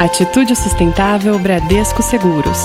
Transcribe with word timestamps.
Atitude 0.00 0.56
Sustentável 0.56 1.38
Bradesco 1.38 2.02
Seguros. 2.02 2.56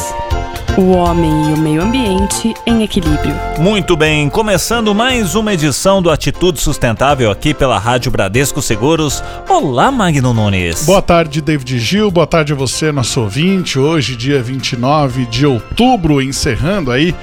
O 0.77 0.91
homem 0.91 1.49
e 1.49 1.53
o 1.53 1.57
meio 1.57 1.81
ambiente 1.81 2.53
em 2.65 2.81
equilíbrio. 2.81 3.35
Muito 3.59 3.97
bem, 3.97 4.29
começando 4.29 4.95
mais 4.95 5.35
uma 5.35 5.53
edição 5.53 6.01
do 6.01 6.09
Atitude 6.09 6.61
Sustentável 6.61 7.29
aqui 7.29 7.53
pela 7.53 7.77
Rádio 7.77 8.09
Bradesco 8.09 8.61
Seguros. 8.61 9.21
Olá, 9.49 9.91
Magno 9.91 10.33
Nunes. 10.33 10.85
Boa 10.85 11.01
tarde, 11.01 11.41
David 11.41 11.77
Gil. 11.77 12.09
Boa 12.09 12.25
tarde 12.25 12.53
a 12.53 12.55
você, 12.55 12.89
nosso 12.89 13.19
ouvinte. 13.19 13.77
Hoje, 13.77 14.15
dia 14.15 14.41
29 14.41 15.25
de 15.25 15.45
outubro, 15.45 16.21
encerrando 16.21 16.89
aí 16.89 17.13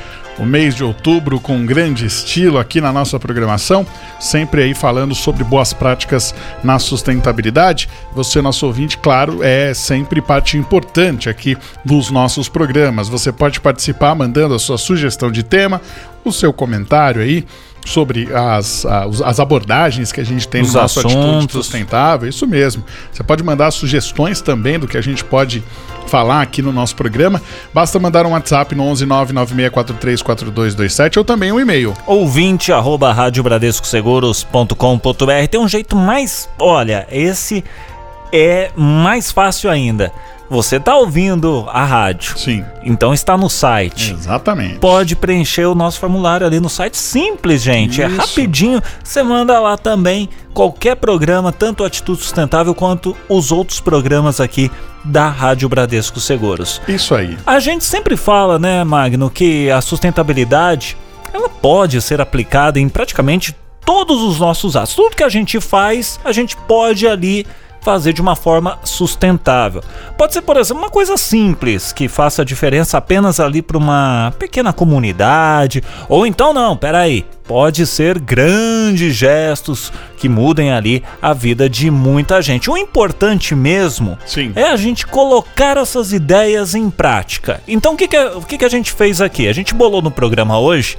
o 0.42 0.46
mês 0.46 0.74
de 0.74 0.82
outubro 0.82 1.38
com 1.38 1.64
grande 1.64 2.04
estilo 2.04 2.58
aqui 2.58 2.80
na 2.80 2.92
nossa 2.92 3.18
programação, 3.18 3.86
sempre 4.18 4.62
aí 4.62 4.74
falando 4.74 5.14
sobre 5.14 5.44
boas 5.44 5.72
práticas 5.72 6.34
na 6.64 6.80
sustentabilidade. 6.80 7.88
Você, 8.12 8.42
nosso 8.42 8.66
ouvinte, 8.66 8.98
claro, 8.98 9.40
é 9.40 9.72
sempre 9.72 10.20
parte 10.20 10.58
importante 10.58 11.30
aqui 11.30 11.56
dos 11.84 12.10
nossos 12.10 12.48
programas. 12.48 13.08
Você 13.08 13.30
pode 13.30 13.60
participar 13.60 14.16
mandando 14.16 14.54
a 14.54 14.58
sua 14.58 14.76
sugestão 14.76 15.30
de 15.30 15.44
tema, 15.44 15.80
o 16.24 16.32
seu 16.32 16.52
comentário 16.52 17.22
aí 17.22 17.46
sobre 17.84 18.28
as, 18.32 18.86
as 19.24 19.40
abordagens 19.40 20.12
que 20.12 20.20
a 20.20 20.24
gente 20.24 20.46
tem 20.46 20.62
Os 20.62 20.74
no 20.74 20.80
nosso 20.80 21.00
assuntos. 21.00 21.36
Atitude 21.36 21.52
Sustentável, 21.52 22.28
isso 22.28 22.46
mesmo. 22.46 22.84
Você 23.10 23.22
pode 23.22 23.42
mandar 23.42 23.70
sugestões 23.70 24.40
também 24.40 24.78
do 24.78 24.86
que 24.86 24.96
a 24.96 25.00
gente 25.00 25.24
pode 25.24 25.62
falar 26.06 26.42
aqui 26.42 26.62
no 26.62 26.72
nosso 26.72 26.94
programa. 26.94 27.40
Basta 27.72 27.98
mandar 27.98 28.26
um 28.26 28.32
WhatsApp 28.32 28.74
no 28.74 28.84
11 28.84 29.06
996434227 29.06 31.16
ou 31.16 31.24
também 31.24 31.52
um 31.52 31.60
e-mail. 31.60 31.94
Ouvinte 32.06 32.72
arroba 32.72 33.12
radiobradescoseguros.com.br 33.12 35.48
Tem 35.50 35.60
um 35.60 35.68
jeito 35.68 35.96
mais. 35.96 36.48
Olha, 36.58 37.06
esse 37.10 37.64
é 38.32 38.70
mais 38.76 39.30
fácil 39.30 39.70
ainda. 39.70 40.12
Você 40.52 40.78
tá 40.78 40.94
ouvindo 40.98 41.64
a 41.72 41.82
rádio. 41.82 42.38
Sim, 42.38 42.62
Então 42.84 43.14
está 43.14 43.38
no 43.38 43.48
site. 43.48 44.12
exatamente. 44.12 44.78
Pode 44.80 45.16
preencher 45.16 45.64
o 45.64 45.74
nosso 45.74 45.98
formulário 45.98 46.46
ali 46.46 46.60
no 46.60 46.68
site. 46.68 46.98
Simples, 46.98 47.62
gente. 47.62 48.02
É 48.02 48.06
Isso. 48.06 48.16
rapidinho. 48.16 48.82
Você 49.02 49.22
manda 49.22 49.58
lá 49.58 49.78
também 49.78 50.28
qualquer 50.52 50.96
programa, 50.96 51.50
tanto 51.52 51.82
Atitude 51.82 52.20
Sustentável 52.20 52.74
quanto 52.74 53.16
os 53.30 53.50
outros 53.50 53.80
programas 53.80 54.42
aqui 54.42 54.70
da 55.02 55.26
Rádio 55.26 55.70
Bradesco 55.70 56.20
Seguros. 56.20 56.82
Isso 56.86 57.14
aí. 57.14 57.38
A 57.46 57.58
gente 57.58 57.82
sempre 57.82 58.14
fala, 58.14 58.58
né, 58.58 58.84
Magno, 58.84 59.30
que 59.30 59.70
a 59.70 59.80
sustentabilidade 59.80 60.98
ela 61.32 61.48
pode 61.48 61.98
ser 62.02 62.20
aplicada 62.20 62.78
em 62.78 62.90
praticamente 62.90 63.56
todos 63.86 64.20
os 64.20 64.38
nossos 64.38 64.76
atos. 64.76 64.94
Tudo 64.94 65.16
que 65.16 65.24
a 65.24 65.30
gente 65.30 65.58
faz, 65.60 66.20
a 66.22 66.30
gente 66.30 66.54
pode 66.68 67.08
ali 67.08 67.46
fazer 67.82 68.12
de 68.12 68.20
uma 68.22 68.36
forma 68.36 68.78
sustentável. 68.84 69.82
Pode 70.16 70.32
ser, 70.32 70.42
por 70.42 70.56
exemplo, 70.56 70.82
uma 70.82 70.90
coisa 70.90 71.16
simples 71.16 71.92
que 71.92 72.08
faça 72.08 72.44
diferença 72.44 72.96
apenas 72.98 73.40
ali 73.40 73.60
para 73.60 73.76
uma 73.76 74.32
pequena 74.38 74.72
comunidade, 74.72 75.82
ou 76.08 76.26
então 76.26 76.52
não, 76.54 76.76
peraí, 76.76 77.26
pode 77.44 77.84
ser 77.86 78.18
grandes 78.20 79.14
gestos 79.14 79.92
que 80.16 80.28
mudem 80.28 80.72
ali 80.72 81.02
a 81.20 81.32
vida 81.32 81.68
de 81.68 81.90
muita 81.90 82.40
gente. 82.40 82.70
O 82.70 82.76
importante 82.76 83.54
mesmo 83.54 84.16
Sim. 84.24 84.52
é 84.54 84.64
a 84.70 84.76
gente 84.76 85.06
colocar 85.06 85.76
essas 85.76 86.12
ideias 86.12 86.74
em 86.74 86.88
prática. 86.88 87.60
Então 87.66 87.94
o 87.94 87.96
que, 87.96 88.06
que, 88.06 88.16
a- 88.16 88.36
o 88.38 88.42
que, 88.42 88.56
que 88.58 88.64
a 88.64 88.68
gente 88.70 88.92
fez 88.92 89.20
aqui? 89.20 89.48
A 89.48 89.52
gente 89.52 89.74
bolou 89.74 90.00
no 90.00 90.10
programa 90.10 90.58
hoje. 90.58 90.96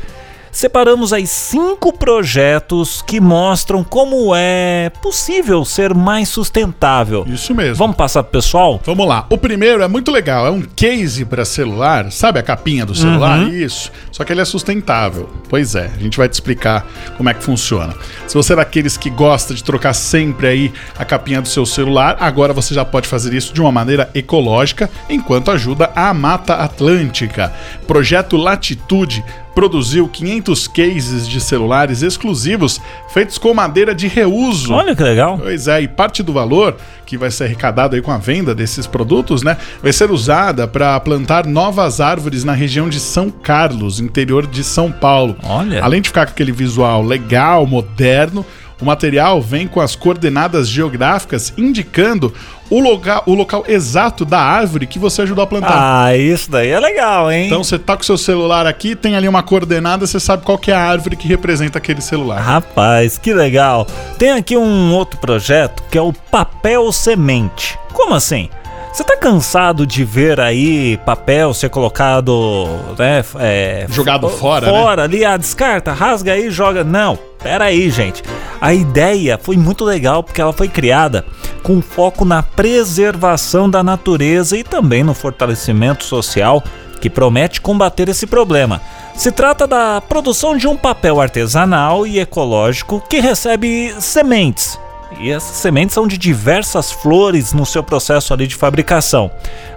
Separamos 0.53 1.11
aí 1.11 1.25
cinco 1.25 1.91
projetos 1.91 3.01
que 3.01 3.19
mostram 3.19 3.83
como 3.83 4.35
é 4.35 4.91
possível 5.01 5.65
ser 5.65 5.95
mais 5.95 6.29
sustentável. 6.29 7.25
Isso 7.27 7.55
mesmo. 7.55 7.75
Vamos 7.75 7.95
passar 7.95 8.21
pro 8.21 8.33
pessoal? 8.33 8.79
Vamos 8.85 9.07
lá. 9.07 9.25
O 9.31 9.37
primeiro 9.37 9.81
é 9.81 9.87
muito 9.87 10.11
legal. 10.11 10.45
É 10.45 10.51
um 10.51 10.61
case 10.61 11.25
para 11.25 11.43
celular. 11.43 12.11
Sabe 12.11 12.39
a 12.39 12.43
capinha 12.43 12.85
do 12.85 12.93
celular? 12.93 13.39
Uhum. 13.39 13.49
Isso. 13.49 13.91
Só 14.11 14.23
que 14.23 14.31
ele 14.31 14.41
é 14.41 14.45
sustentável. 14.45 15.27
Pois 15.49 15.73
é. 15.73 15.89
A 15.95 15.99
gente 15.99 16.19
vai 16.19 16.29
te 16.29 16.33
explicar 16.33 16.85
como 17.17 17.29
é 17.29 17.33
que 17.33 17.43
funciona. 17.43 17.95
Se 18.27 18.35
você 18.35 18.53
é 18.53 18.55
daqueles 18.55 18.95
que 18.95 19.09
gosta 19.09 19.55
de 19.55 19.63
trocar 19.63 19.93
sempre 19.93 20.47
aí 20.47 20.73
a 20.99 21.03
capinha 21.03 21.41
do 21.41 21.47
seu 21.47 21.65
celular, 21.65 22.17
agora 22.19 22.53
você 22.53 22.75
já 22.75 22.85
pode 22.85 23.07
fazer 23.07 23.33
isso 23.33 23.55
de 23.55 23.59
uma 23.59 23.71
maneira 23.71 24.07
ecológica, 24.13 24.87
enquanto 25.09 25.49
ajuda 25.49 25.91
a 25.95 26.13
Mata 26.13 26.53
Atlântica. 26.53 27.51
Projeto 27.87 28.37
Latitude 28.37 29.25
produziu 29.53 30.07
500 30.07 30.67
cases 30.67 31.27
de 31.27 31.39
celulares 31.39 32.01
exclusivos 32.01 32.81
feitos 33.09 33.37
com 33.37 33.53
madeira 33.53 33.93
de 33.93 34.07
reuso. 34.07 34.73
Olha 34.73 34.95
que 34.95 35.03
legal. 35.03 35.37
Pois 35.37 35.67
é, 35.67 35.81
e 35.81 35.87
parte 35.87 36.23
do 36.23 36.33
valor 36.33 36.75
que 37.05 37.17
vai 37.17 37.29
ser 37.29 37.43
arrecadado 37.45 37.95
aí 37.95 38.01
com 38.01 38.11
a 38.11 38.17
venda 38.17 38.55
desses 38.55 38.87
produtos, 38.87 39.43
né, 39.43 39.57
vai 39.81 39.93
ser 39.93 40.09
usada 40.09 40.67
para 40.67 40.99
plantar 40.99 41.45
novas 41.45 42.01
árvores 42.01 42.43
na 42.43 42.53
região 42.53 42.89
de 42.89 42.99
São 42.99 43.29
Carlos, 43.29 43.99
interior 43.99 44.47
de 44.47 44.63
São 44.63 44.91
Paulo. 44.91 45.35
Olha. 45.43 45.83
Além 45.83 46.01
de 46.01 46.09
ficar 46.09 46.25
com 46.25 46.31
aquele 46.31 46.51
visual 46.51 47.03
legal, 47.03 47.67
moderno, 47.67 48.45
o 48.81 48.85
material 48.85 49.41
vem 49.41 49.67
com 49.67 49.79
as 49.79 49.95
coordenadas 49.95 50.67
geográficas 50.69 51.53
indicando 51.57 52.33
o 52.69 52.79
local, 52.79 53.23
o 53.25 53.33
local 53.33 53.63
exato 53.67 54.25
da 54.25 54.39
árvore 54.39 54.87
que 54.87 54.97
você 54.97 55.21
ajudou 55.21 55.43
a 55.43 55.47
plantar. 55.47 55.75
Ah, 56.05 56.17
isso 56.17 56.49
daí 56.49 56.69
é 56.69 56.79
legal, 56.79 57.31
hein? 57.31 57.45
Então 57.47 57.63
você 57.63 57.77
tá 57.77 57.95
com 57.95 58.01
o 58.01 58.05
seu 58.05 58.17
celular 58.17 58.65
aqui, 58.65 58.95
tem 58.95 59.15
ali 59.15 59.27
uma 59.27 59.43
coordenada, 59.43 60.07
você 60.07 60.19
sabe 60.19 60.43
qual 60.43 60.57
que 60.57 60.71
é 60.71 60.75
a 60.75 60.79
árvore 60.81 61.15
que 61.15 61.27
representa 61.27 61.77
aquele 61.77 62.01
celular. 62.01 62.39
Rapaz, 62.41 63.17
que 63.17 63.33
legal. 63.33 63.85
Tem 64.17 64.31
aqui 64.31 64.57
um 64.57 64.93
outro 64.93 65.19
projeto 65.19 65.83
que 65.91 65.97
é 65.97 66.01
o 66.01 66.11
papel 66.13 66.91
semente. 66.91 67.77
Como 67.93 68.15
assim? 68.15 68.49
Você 68.91 69.03
tá 69.03 69.17
cansado 69.17 69.87
de 69.87 70.03
ver 70.03 70.39
aí 70.39 70.97
papel 71.03 71.51
ser 71.53 71.69
colocado, 71.69 72.67
né, 72.97 73.25
é, 73.39 73.87
Jogado 73.89 74.27
f- 74.29 74.37
fora, 74.37 74.67
né? 74.67 74.71
Fora 74.71 75.03
ali, 75.03 75.25
ah, 75.25 75.35
descarta, 75.35 75.91
rasga 75.91 76.33
aí, 76.33 76.51
joga. 76.51 76.83
Não, 76.83 77.17
pera 77.41 77.65
aí, 77.65 77.89
gente. 77.89 78.21
A 78.63 78.73
ideia 78.73 79.37
foi 79.37 79.57
muito 79.57 79.83
legal 79.83 80.23
porque 80.23 80.39
ela 80.39 80.53
foi 80.53 80.69
criada 80.69 81.25
com 81.61 81.81
foco 81.81 82.23
na 82.23 82.41
preservação 82.41 83.69
da 83.69 83.83
natureza 83.83 84.55
e 84.55 84.63
também 84.63 85.03
no 85.03 85.13
fortalecimento 85.13 86.05
social 86.05 86.63
que 87.01 87.09
promete 87.09 87.59
combater 87.59 88.07
esse 88.07 88.25
problema. 88.25 88.81
Se 89.15 89.33
trata 89.33 89.67
da 89.67 89.99
produção 89.99 90.55
de 90.55 90.65
um 90.65 90.77
papel 90.77 91.19
artesanal 91.19 92.07
e 92.07 92.21
ecológico 92.21 93.03
que 93.09 93.19
recebe 93.19 93.93
sementes. 93.99 94.79
E 95.19 95.29
essas 95.29 95.57
sementes 95.57 95.93
são 95.93 96.07
de 96.07 96.17
diversas 96.17 96.89
flores 96.89 97.51
no 97.51 97.65
seu 97.65 97.83
processo 97.83 98.33
ali 98.33 98.47
de 98.47 98.55
fabricação. 98.55 99.29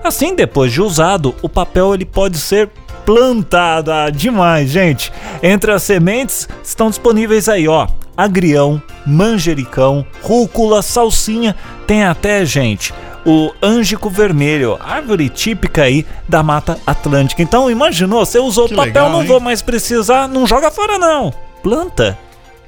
Assim, 0.04 0.32
depois 0.32 0.72
de 0.72 0.80
usado, 0.80 1.34
o 1.42 1.48
papel 1.48 1.92
ele 1.92 2.04
pode 2.04 2.38
ser 2.38 2.70
plantado. 3.06 3.93
Ah, 3.93 4.11
demais, 4.11 4.69
gente. 4.69 5.12
Entre 5.43 5.71
as 5.72 5.84
sementes 5.84 6.49
estão 6.62 6.91
disponíveis 6.91 7.49
aí, 7.49 7.67
ó, 7.69 7.87
agrião, 8.17 8.83
manjericão, 9.06 10.05
rúcula, 10.22 10.83
salsinha, 10.83 11.55
tem 11.87 12.05
até, 12.05 12.44
gente, 12.44 12.93
o 13.25 13.53
ângico 13.62 14.11
vermelho, 14.11 14.78
árvore 14.81 15.28
típica 15.28 15.84
aí 15.84 16.05
da 16.28 16.43
Mata 16.43 16.78
Atlântica. 16.87 17.43
Então, 17.43 17.71
imaginou, 17.71 18.27
você 18.27 18.39
usou 18.39 18.69
Que 18.69 18.75
papel, 18.75 18.87
legal, 18.93 19.11
não 19.11 19.23
hein? 19.23 19.28
vou 19.28 19.41
mais 19.41 19.62
precisar, 19.62 20.28
não 20.28 20.47
joga 20.47 20.71
fora 20.71 20.99
não. 20.99 21.33
Planta. 21.62 22.19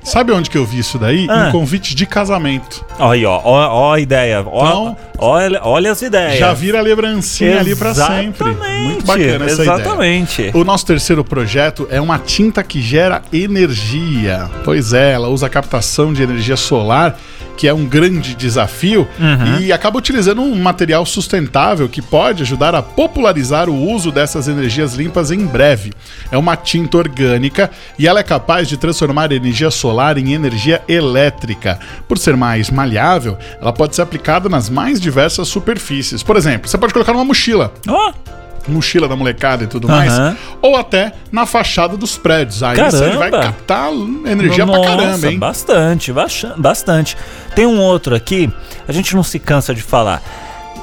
Sabe 0.02 0.32
onde 0.32 0.48
que 0.48 0.56
eu 0.56 0.64
vi 0.64 0.78
isso 0.78 0.98
daí? 0.98 1.26
Ah. 1.28 1.48
Em 1.48 1.52
convite 1.52 1.94
de 1.94 2.06
casamento. 2.06 2.84
Aí, 2.98 3.26
ó, 3.26 3.40
ó, 3.44 3.68
ó 3.68 3.94
a 3.94 4.00
ideia. 4.00 4.42
Ó, 4.46 4.66
Então, 4.66 4.96
olha, 5.18 5.60
olha 5.62 5.92
as 5.92 6.00
ideias. 6.00 6.38
Já 6.38 6.52
vira 6.54 6.78
a 6.78 6.82
lembrancinha 6.82 7.58
ali 7.60 7.76
pra 7.76 7.94
sempre. 7.94 8.48
Exatamente, 8.48 8.84
Muito 8.84 9.06
bacana 9.06 9.44
essa 9.44 9.62
ideia. 9.62 9.74
Exatamente. 9.74 10.50
O 10.54 10.64
nosso 10.64 10.86
terceiro 10.86 11.22
projeto 11.24 11.86
é 11.90 12.00
uma 12.00 12.18
tinta 12.18 12.62
que 12.62 12.80
gera 12.80 13.22
energia. 13.32 14.48
Pois 14.64 14.92
é, 14.92 15.12
ela 15.12 15.28
usa 15.28 15.46
a 15.46 15.50
captação 15.50 16.12
de 16.12 16.22
energia 16.22 16.56
solar, 16.56 17.18
que 17.58 17.66
é 17.68 17.74
um 17.74 17.84
grande 17.84 18.34
desafio, 18.36 19.06
Uhum. 19.18 19.60
e 19.60 19.72
acaba 19.72 19.98
utilizando 19.98 20.40
um 20.40 20.54
material 20.54 21.04
sustentável 21.04 21.88
que 21.88 22.00
pode 22.00 22.44
ajudar 22.44 22.72
a 22.74 22.80
popularizar 22.82 23.68
o 23.68 23.74
uso 23.92 24.12
dessas 24.12 24.46
energias 24.46 24.94
limpas 24.94 25.32
em 25.32 25.44
breve. 25.44 25.92
É 26.30 26.38
uma 26.38 26.54
tinta 26.56 26.96
orgânica 26.96 27.68
e 27.98 28.06
ela 28.06 28.20
é 28.20 28.22
capaz 28.22 28.68
de 28.68 28.76
transformar 28.76 29.32
energia 29.32 29.70
solar 29.72 30.16
em 30.18 30.32
energia 30.34 30.80
elétrica. 30.88 31.80
Por 32.06 32.16
ser 32.16 32.36
mais 32.36 32.70
maleável, 32.70 33.36
ela 33.60 33.72
pode 33.72 33.96
ser 33.96 34.02
aplicada 34.02 34.48
nas 34.48 34.70
mais 34.70 35.00
diversas 35.00 35.48
superfícies. 35.48 36.22
Por 36.22 36.36
exemplo, 36.36 36.68
você 36.70 36.78
pode 36.78 36.92
colocar 36.92 37.12
numa 37.12 37.24
mochila 37.24 37.72
Ó, 37.88 38.12
mochila 38.68 39.08
da 39.08 39.16
molecada 39.16 39.64
e 39.64 39.66
tudo 39.66 39.88
mais, 39.88 40.12
Aham. 40.12 40.36
ou 40.62 40.76
até 40.76 41.12
na 41.32 41.46
fachada 41.46 41.96
dos 41.96 42.16
prédios. 42.16 42.62
Aí 42.62 42.76
você 42.76 42.98
Caramba! 43.00 43.18
vai 43.18 43.30
captar 43.30 43.90
energia 44.26 44.64
Nossa, 44.66 44.80
pra 44.80 44.88
caramba, 44.96 45.26
hein? 45.30 45.38
Bastante, 45.38 46.12
bastante. 46.56 47.16
Tem 47.54 47.66
um 47.66 47.80
outro 47.80 48.14
aqui, 48.14 48.50
a 48.86 48.92
gente 48.92 49.14
não 49.16 49.22
se 49.22 49.38
cansa 49.38 49.74
de 49.74 49.82
falar. 49.82 50.22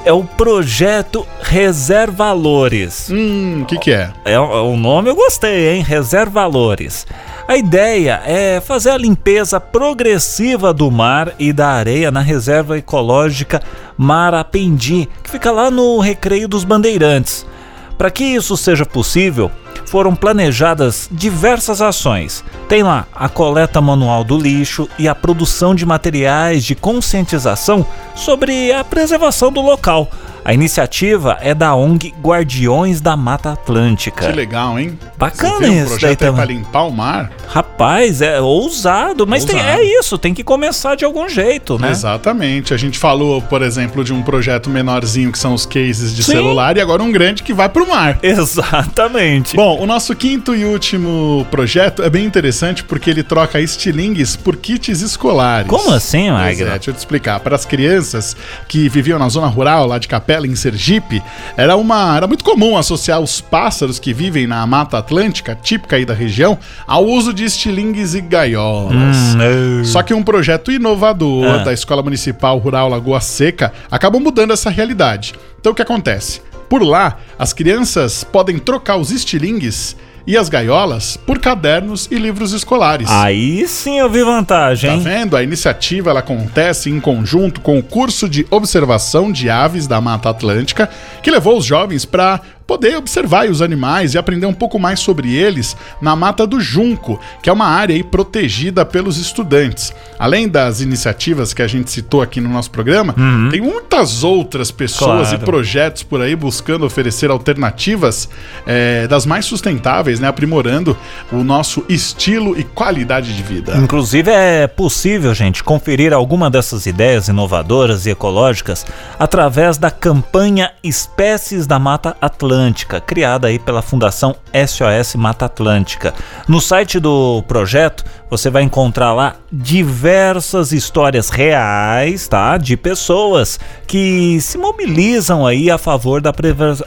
é 0.04 0.12
o 0.12 0.22
projeto 0.22 1.26
Reservalores. 1.42 3.08
Hum, 3.10 3.62
o 3.62 3.64
que, 3.66 3.76
que 3.78 3.90
é? 3.92 4.10
É 4.24 4.38
o 4.38 4.76
nome 4.76 5.10
eu 5.10 5.16
gostei, 5.16 5.74
hein? 5.74 5.82
Reservalores. 5.82 7.06
A 7.48 7.56
ideia 7.56 8.20
é 8.24 8.60
fazer 8.60 8.90
a 8.90 8.96
limpeza 8.98 9.60
progressiva 9.60 10.72
do 10.74 10.90
mar 10.90 11.32
e 11.38 11.52
da 11.52 11.68
areia 11.68 12.10
na 12.10 12.20
reserva 12.20 12.76
ecológica 12.78 13.62
Marapendi, 13.96 15.08
que 15.22 15.30
fica 15.30 15.50
lá 15.52 15.70
no 15.70 15.98
Recreio 16.00 16.48
dos 16.48 16.64
Bandeirantes. 16.64 17.46
Para 17.96 18.10
que 18.10 18.24
isso 18.24 18.56
seja 18.56 18.84
possível, 18.84 19.50
foram 19.86 20.14
planejadas 20.14 21.08
diversas 21.10 21.80
ações. 21.80 22.44
Tem 22.68 22.82
lá 22.82 23.06
a 23.14 23.28
coleta 23.28 23.80
manual 23.80 24.24
do 24.24 24.36
lixo 24.36 24.88
e 24.98 25.08
a 25.08 25.14
produção 25.14 25.74
de 25.74 25.86
materiais 25.86 26.64
de 26.64 26.74
conscientização 26.74 27.86
sobre 28.14 28.72
a 28.72 28.84
preservação 28.84 29.52
do 29.52 29.60
local. 29.60 30.10
A 30.46 30.54
iniciativa 30.54 31.36
é 31.40 31.52
da 31.52 31.74
ONG 31.74 32.14
Guardiões 32.22 33.00
da 33.00 33.16
Mata 33.16 33.50
Atlântica. 33.54 34.26
Que 34.28 34.32
legal, 34.32 34.78
hein? 34.78 34.96
Bacana 35.18 35.66
um 35.66 35.72
isso 35.72 35.72
daí 35.72 35.86
projeto 35.88 36.18
também. 36.20 36.34
pra 36.36 36.44
limpar 36.44 36.82
o 36.84 36.92
mar. 36.92 37.32
Rapaz, 37.48 38.22
é 38.22 38.40
ousado, 38.40 39.26
mas 39.26 39.44
tem- 39.44 39.56
Ousado. 39.56 39.80
é 39.80 39.82
isso, 39.84 40.16
tem 40.16 40.32
que 40.32 40.44
começar 40.44 40.94
de 40.94 41.04
algum 41.04 41.28
jeito, 41.28 41.80
né? 41.80 41.90
Exatamente. 41.90 42.72
A 42.72 42.76
gente 42.76 42.96
falou, 42.96 43.42
por 43.42 43.60
exemplo, 43.60 44.04
de 44.04 44.12
um 44.12 44.22
projeto 44.22 44.70
menorzinho 44.70 45.32
que 45.32 45.38
são 45.38 45.52
os 45.52 45.66
cases 45.66 46.14
de 46.14 46.22
Sim. 46.22 46.30
celular 46.34 46.76
e 46.76 46.80
agora 46.80 47.02
um 47.02 47.10
grande 47.10 47.42
que 47.42 47.52
vai 47.52 47.68
pro 47.68 47.84
mar. 47.88 48.16
Exatamente. 48.22 49.56
Bom, 49.56 49.80
o 49.82 49.84
nosso 49.86 50.14
quinto 50.14 50.54
e 50.54 50.64
último 50.64 51.44
projeto 51.50 52.04
é 52.04 52.08
bem 52.10 52.24
interessante 52.24 52.84
porque 52.84 53.10
ele 53.10 53.24
troca 53.24 53.60
estilingues 53.60 54.36
por 54.36 54.54
kits 54.56 55.00
escolares. 55.00 55.68
Como 55.68 55.90
assim, 55.92 56.30
Magno? 56.30 56.68
é, 56.68 56.70
deixa 56.74 56.90
eu 56.90 56.94
te 56.94 56.98
explicar. 56.98 57.40
Para 57.40 57.56
as 57.56 57.64
crianças 57.64 58.36
que 58.68 58.88
viviam 58.88 59.18
na 59.18 59.28
zona 59.28 59.48
rural 59.48 59.86
lá 59.88 59.98
de 59.98 60.06
Capela, 60.06 60.35
em 60.44 60.56
Sergipe, 60.56 61.22
era, 61.56 61.76
uma, 61.76 62.16
era 62.16 62.26
muito 62.26 62.42
comum 62.44 62.76
associar 62.76 63.20
os 63.20 63.40
pássaros 63.40 63.98
que 63.98 64.12
vivem 64.12 64.46
na 64.46 64.66
Mata 64.66 64.98
Atlântica, 64.98 65.54
típica 65.54 65.96
aí 65.96 66.04
da 66.04 66.12
região, 66.14 66.58
ao 66.86 67.06
uso 67.06 67.32
de 67.32 67.44
estilingues 67.44 68.14
e 68.14 68.20
gaiolas. 68.20 69.16
Hum, 69.36 69.84
Só 69.84 70.02
que 70.02 70.12
um 70.12 70.22
projeto 70.22 70.72
inovador 70.72 71.46
Ah. 71.46 71.58
da 71.58 71.72
Escola 71.72 72.02
Municipal 72.02 72.58
Rural 72.58 72.88
Lagoa 72.88 73.20
Seca 73.20 73.72
acabou 73.90 74.20
mudando 74.20 74.52
essa 74.52 74.68
realidade. 74.70 75.34
Então 75.60 75.72
o 75.72 75.74
que 75.74 75.82
acontece? 75.82 76.40
Por 76.68 76.82
lá, 76.82 77.18
as 77.38 77.52
crianças 77.52 78.24
podem 78.24 78.58
trocar 78.58 78.96
os 78.96 79.12
estilingues 79.12 79.96
e 80.26 80.36
as 80.36 80.48
gaiolas 80.48 81.16
por 81.16 81.38
cadernos 81.38 82.08
e 82.10 82.16
livros 82.16 82.52
escolares. 82.52 83.08
Aí 83.10 83.66
sim 83.68 83.98
eu 83.98 84.10
vi 84.10 84.22
vantagem, 84.24 84.90
Tá 84.90 84.96
vendo? 84.96 85.36
A 85.36 85.42
iniciativa 85.42 86.10
ela 86.10 86.20
acontece 86.20 86.90
em 86.90 86.98
conjunto 87.00 87.60
com 87.60 87.78
o 87.78 87.82
curso 87.82 88.28
de 88.28 88.46
observação 88.50 89.30
de 89.30 89.48
aves 89.48 89.86
da 89.86 90.00
Mata 90.00 90.30
Atlântica, 90.30 90.88
que 91.22 91.30
levou 91.30 91.56
os 91.58 91.64
jovens 91.64 92.04
para 92.04 92.40
poder 92.66 92.96
observar 92.96 93.48
os 93.48 93.62
animais 93.62 94.14
e 94.14 94.18
aprender 94.18 94.44
um 94.46 94.52
pouco 94.52 94.76
mais 94.76 94.98
sobre 94.98 95.32
eles 95.32 95.76
na 96.02 96.16
Mata 96.16 96.44
do 96.44 96.60
Junco, 96.60 97.20
que 97.40 97.48
é 97.48 97.52
uma 97.52 97.66
área 97.66 98.02
protegida 98.02 98.84
pelos 98.84 99.18
estudantes. 99.18 99.94
Além 100.18 100.48
das 100.48 100.80
iniciativas 100.80 101.54
que 101.54 101.62
a 101.62 101.68
gente 101.68 101.92
citou 101.92 102.20
aqui 102.22 102.40
no 102.40 102.48
nosso 102.48 102.72
programa, 102.72 103.14
tem 103.52 103.60
muitas 103.60 104.24
outras 104.24 104.72
pessoas 104.72 105.28
Claro. 105.28 105.42
e 105.42 105.46
projetos 105.46 106.02
por 106.02 106.20
aí 106.20 106.34
buscando 106.34 106.84
oferecer 106.84 107.30
alternativas 107.30 108.28
eh, 108.66 109.06
das 109.08 109.24
mais 109.26 109.44
sustentáveis, 109.44 110.15
né, 110.20 110.28
aprimorando 110.28 110.96
o 111.32 111.42
nosso 111.44 111.84
estilo 111.88 112.58
e 112.58 112.64
qualidade 112.64 113.34
de 113.34 113.42
vida. 113.42 113.76
Inclusive 113.76 114.30
é 114.30 114.66
possível, 114.66 115.34
gente, 115.34 115.62
conferir 115.62 116.12
alguma 116.12 116.50
dessas 116.50 116.86
ideias 116.86 117.28
inovadoras 117.28 118.06
e 118.06 118.10
ecológicas 118.10 118.86
através 119.18 119.78
da 119.78 119.90
campanha 119.90 120.72
Espécies 120.82 121.66
da 121.66 121.78
Mata 121.78 122.16
Atlântica, 122.20 123.00
criada 123.00 123.48
aí 123.48 123.58
pela 123.58 123.82
Fundação 123.82 124.36
SOS 124.52 125.14
Mata 125.16 125.46
Atlântica. 125.46 126.14
No 126.48 126.60
site 126.60 126.98
do 126.98 127.42
projeto, 127.46 128.04
você 128.30 128.50
vai 128.50 128.62
encontrar 128.62 129.12
lá 129.12 129.36
diversas 129.52 130.72
histórias 130.72 131.28
reais, 131.28 132.26
tá? 132.26 132.56
De 132.56 132.76
pessoas 132.76 133.58
que 133.86 134.40
se 134.40 134.58
mobilizam 134.58 135.46
aí 135.46 135.70
a 135.70 135.78
favor 135.78 136.20
da, 136.20 136.32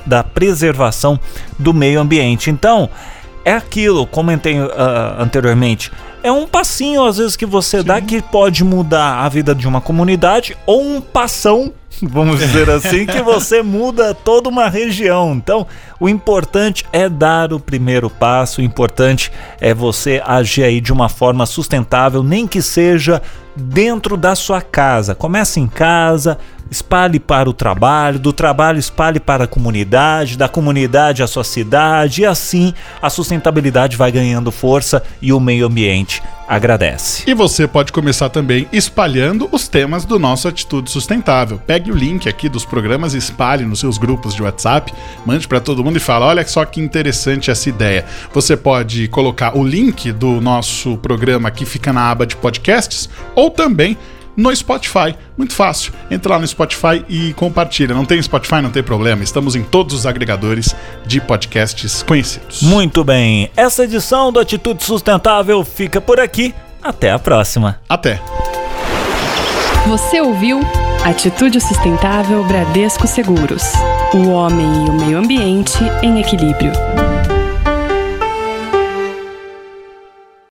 da 0.05 0.23
preservação 0.23 1.19
do 1.57 1.73
meio 1.73 1.99
ambiente. 1.99 2.49
Então, 2.49 2.89
é 3.50 3.54
aquilo, 3.54 4.06
comentei 4.06 4.57
ah, 4.60 5.16
anteriormente. 5.18 5.92
É 6.22 6.31
um 6.31 6.46
passinho, 6.46 7.04
às 7.04 7.18
vezes, 7.18 7.36
que 7.36 7.46
você 7.48 7.81
dá 7.81 8.00
que 8.00 8.22
pode 8.22 8.63
mudar 8.63 9.24
a 9.24 9.30
vida 9.30 9.56
de 9.56 9.68
uma 9.68 9.81
comunidade 9.81 10.56
ou 10.68 10.84
um 10.84 11.01
passão, 11.01 11.74
vamos 12.00 12.40
dizer 12.40 12.69
assim, 12.69 13.07
que 13.07 13.24
você 13.24 13.63
muda 13.63 14.13
toda 14.13 14.50
uma 14.50 14.69
região. 14.69 15.34
Então, 15.34 15.66
o 16.00 16.07
importante 16.07 16.86
é 16.94 17.10
dar 17.10 17.51
o 17.51 17.60
primeiro 17.60 18.07
passo, 18.07 18.62
o 18.62 18.63
importante 18.63 19.31
é 19.60 19.74
você 19.74 20.22
agir 20.24 20.63
aí 20.63 20.80
de 20.80 20.94
uma 20.94 21.10
forma 21.10 21.48
sustentável, 21.48 22.22
nem 22.22 22.46
que 22.46 22.62
seja 22.62 23.19
dentro 23.56 24.16
da 24.16 24.36
sua 24.36 24.62
casa. 24.62 25.16
Comece 25.16 25.60
em 25.60 25.68
casa, 25.68 26.38
espalhe 26.69 27.19
para 27.19 27.50
o 27.50 27.54
trabalho, 27.54 28.19
do 28.19 28.31
trabalho 28.31 28.80
espalhe 28.80 29.19
para 29.19 29.45
a 29.45 29.48
comunidade, 29.48 30.38
da 30.38 30.48
comunidade 30.48 31.24
à 31.24 31.27
sua 31.27 31.44
cidade, 31.44 32.21
e 32.21 32.25
assim 32.25 32.74
a 33.01 33.10
sustentabilidade 33.10 33.98
vai 33.98 34.12
ganhando 34.12 34.51
força 34.51 35.04
e 35.21 35.33
o 35.33 35.39
meio 35.39 35.66
ambiente 35.66 36.21
agradece. 36.50 37.30
E 37.30 37.33
você 37.36 37.68
pode 37.68 37.94
começar 37.94 38.27
também 38.30 38.68
espalhando 38.74 39.48
os 39.51 39.68
temas 39.68 40.04
do 40.04 40.18
nosso 40.18 40.48
Atitude 40.48 40.89
Sustentável. 40.89 41.62
Pegue 41.66 41.92
o 41.92 41.95
link 41.95 42.27
aqui 42.27 42.50
dos 42.50 42.66
programas 42.66 43.13
e 43.13 43.19
espalhe 43.19 43.63
nos 43.65 43.80
seus 43.80 44.00
grupos 44.00 44.33
de 44.33 44.42
WhatsApp, 44.42 44.92
mande 45.24 45.48
para 45.48 45.60
todo 45.60 45.83
mundo 45.83 45.98
e 45.98 46.00
fala: 46.00 46.25
olha 46.25 46.45
só 46.48 46.65
que 46.65 46.81
interessante 46.81 47.51
essa 47.51 47.69
ideia. 47.69 48.04
Você 48.33 48.57
pode 48.57 49.07
colocar 49.10 49.56
o 49.56 49.63
link 49.63 50.12
do 50.12 50.42
nosso 50.42 50.98
programa 50.98 51.51
que 51.51 51.65
fica 51.65 51.94
na 51.94 52.10
aba 52.10 52.25
de 52.25 52.36
podcasts 52.36 53.07
ou 53.36 53.51
também 53.51 53.95
no 54.39 54.56
Spotify. 54.56 55.15
Muito 55.38 55.53
fácil. 55.53 55.91
Entra 56.09 56.33
lá 56.33 56.39
no 56.39 56.47
Spotify 56.47 57.03
e 57.09 57.33
compartilha. 57.33 57.94
Não 57.94 58.06
tem 58.06 58.21
Spotify, 58.21 58.62
não 58.62 58.71
tem 58.71 58.81
problema. 58.81 59.21
Estamos 59.21 59.56
em 59.56 59.63
todos 59.63 59.94
os 59.94 60.06
agregadores 60.06 60.74
de 61.06 61.19
podcasts 61.19 62.01
conhecidos. 62.01 62.62
Muito 62.62 63.03
bem, 63.03 63.51
essa 63.56 63.83
edição 63.83 64.31
do 64.31 64.39
Atitude 64.39 64.83
Sustentável 64.83 65.63
fica 65.65 66.00
por 66.00 66.19
aqui. 66.19 66.56
Até 66.81 67.12
a 67.12 67.19
próxima. 67.19 67.80
Até! 67.89 68.21
Você 69.86 70.21
ouviu 70.21 70.62
Atitude 71.03 71.59
Sustentável 71.59 72.44
Bradesco 72.45 73.07
Seguros. 73.07 73.63
O 74.13 74.30
homem 74.30 74.86
e 74.86 74.89
o 74.89 74.94
meio 74.94 75.18
ambiente 75.18 75.80
em 76.01 76.19
equilíbrio. 76.19 76.71